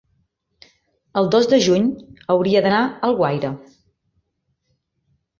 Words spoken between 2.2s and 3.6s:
hauria d'anar a Alguaire.